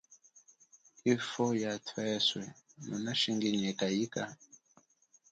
[1.13, 2.43] Ifwo ya tweswe,
[2.87, 4.23] nunashinginyeka ika?